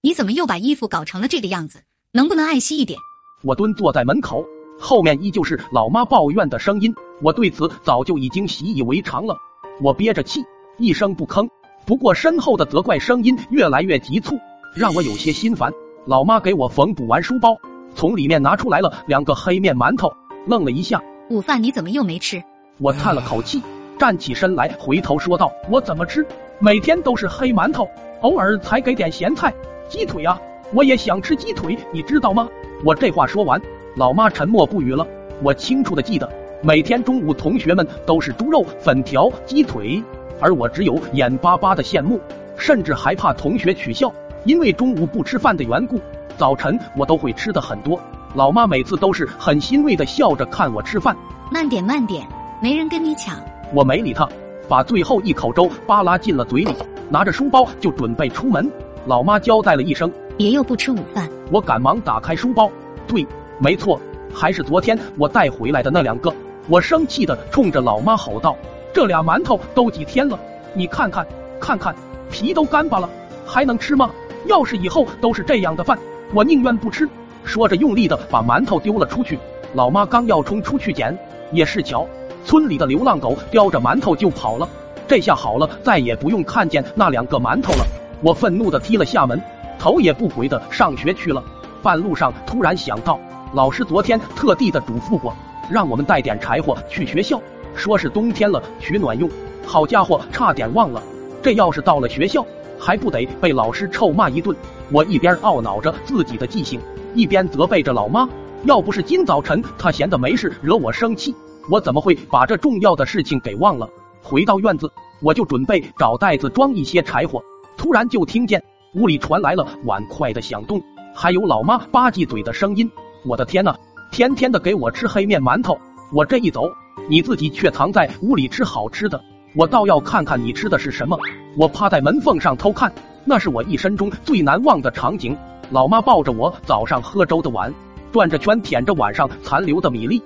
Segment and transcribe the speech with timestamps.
[0.00, 1.80] 你怎么又把衣服搞成了这个样子？
[2.12, 2.96] 能不能爱惜一点？
[3.42, 4.44] 我蹲坐在门口，
[4.78, 6.94] 后面依旧是老妈抱怨的声音。
[7.20, 9.36] 我对此早就已经习以为常了。
[9.80, 10.40] 我憋着气，
[10.78, 11.48] 一声不吭。
[11.84, 14.38] 不过身后的责怪声音越来越急促，
[14.72, 15.72] 让我有些心烦。
[16.06, 17.56] 老妈给我缝补完书包，
[17.96, 20.12] 从里面拿出来了两个黑面馒头，
[20.46, 21.02] 愣了一下。
[21.28, 22.40] 午饭你怎么又没吃？
[22.78, 23.60] 我叹了口气，
[23.98, 26.24] 站起身来，回头说道：“我怎么吃？
[26.60, 27.88] 每天都是黑馒头，
[28.20, 29.52] 偶尔才给点咸菜。
[29.88, 30.40] 鸡腿啊，
[30.72, 32.48] 我也想吃鸡腿，你知道吗？”
[32.84, 33.60] 我这话说完，
[33.96, 35.04] 老妈沉默不语了。
[35.42, 36.30] 我清楚的记得。
[36.60, 40.02] 每天中午，同学们都是猪肉、粉条、鸡腿，
[40.40, 42.20] 而我只有眼巴巴的羡慕，
[42.56, 44.12] 甚至还怕同学取笑，
[44.44, 46.00] 因为中午不吃饭的缘故，
[46.36, 48.00] 早晨我都会吃的很多。
[48.34, 51.16] 老妈每次都是很欣慰的笑着看我吃饭。
[51.48, 52.26] 慢点，慢点，
[52.60, 53.36] 没人跟你抢。
[53.72, 54.26] 我没理他，
[54.68, 56.74] 把最后一口粥扒拉进了嘴里，
[57.10, 58.70] 拿着书包就准备出门。
[59.06, 62.70] 老妈交代了一声：“别又不吃午饭。”我赶忙打开书包，
[63.06, 63.26] 对，
[63.58, 64.00] 没错，
[64.32, 66.32] 还是昨天我带回来的那两个。
[66.68, 68.56] 我生气的冲着老妈吼道
[68.92, 70.38] ：“这俩馒头都几天了，
[70.74, 71.26] 你看看，
[71.60, 71.94] 看看，
[72.30, 73.08] 皮都干巴了，
[73.46, 74.10] 还能吃吗？
[74.46, 75.98] 要是以后都是这样的饭，
[76.32, 77.08] 我宁愿不吃。”
[77.44, 79.38] 说着，用力的把馒头丢了出去。
[79.74, 81.16] 老妈刚要冲出去捡，
[81.52, 82.06] 也是巧，
[82.48, 84.66] 村里的流浪狗叼着馒头就跑了。
[85.06, 87.84] 这下好了，再也不用看见那两个馒头了。
[88.22, 89.38] 我愤怒的踢了下门，
[89.78, 91.44] 头也不回的上学去了。
[91.82, 93.20] 半路上突然想到，
[93.52, 95.36] 老师昨天特地的嘱咐过。
[95.68, 97.38] 让我们带点柴火去学校，
[97.74, 99.28] 说是冬天了取暖用。
[99.66, 101.02] 好家伙，差点忘了，
[101.42, 102.42] 这要是到了学校，
[102.78, 104.56] 还不得被老师臭骂一顿？
[104.90, 106.80] 我一边懊恼着自己的记性，
[107.14, 108.26] 一边责备着老妈。
[108.64, 111.34] 要不是今早晨她闲的没事惹我生气，
[111.70, 113.88] 我怎么会把这重要的事情给忘了？
[114.22, 117.42] 回到院子，我就准备找袋子装一些柴火，
[117.76, 118.62] 突然就听见
[118.94, 120.82] 屋里传来了碗筷的响动，
[121.14, 122.90] 还有老妈吧唧嘴的声音。
[123.24, 123.74] 我的天呐！
[124.10, 125.76] 天天的给我吃黑面馒头，
[126.14, 126.70] 我这一走，
[127.10, 129.20] 你自己却藏在屋里吃好吃的，
[129.54, 131.18] 我倒要看看你吃的是什么。
[131.54, 132.90] 我趴在门缝上偷看，
[133.26, 135.36] 那是我一生中最难忘的场景。
[135.70, 137.74] 老妈抱着我早上喝粥的碗，
[138.10, 140.22] 转着圈舔着碗上残留的米粒。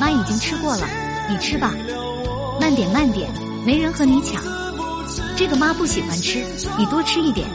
[0.00, 0.86] 妈已经吃过了，
[1.28, 1.74] 你吃吧，
[2.60, 3.28] 慢点慢点，
[3.66, 4.42] 没人和你抢。
[5.36, 6.44] 这个妈不喜欢吃，
[6.78, 7.46] 你多吃一点。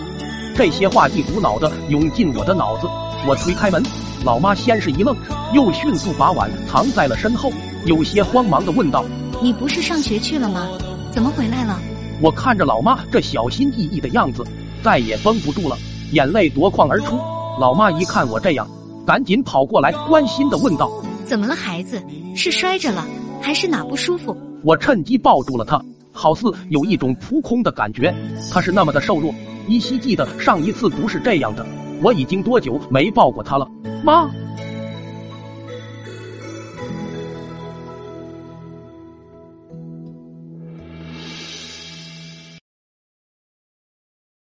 [0.56, 2.88] 这些话一股脑的涌进我的脑子，
[3.26, 3.81] 我推开门，
[4.24, 5.16] 老妈先是一愣，
[5.54, 7.52] 又迅速把碗藏在了身后，
[7.86, 9.04] 有些慌忙的问道
[9.42, 10.68] ：“你不是上学去了吗？
[11.12, 11.80] 怎么回来了？”
[12.22, 14.46] 我看着老妈这小心翼翼的样子，
[14.84, 15.78] 再也绷不住了，
[16.12, 17.20] 眼泪夺眶而出。
[17.60, 18.68] 老妈一看我这样，
[19.06, 20.92] 赶紧跑过来关心的问道
[21.25, 22.01] ：“怎么了，孩子？
[22.35, 23.06] 是摔着了，
[23.41, 28.13] 还是哪不舒服？”我趁机抱住了他，好似有一种扑空的感觉。
[28.51, 29.33] 他是那么的瘦弱。
[29.67, 31.66] 依稀记得上一次不是这样的，
[32.01, 33.67] 我已经多久没抱过他了？
[34.03, 34.29] 妈。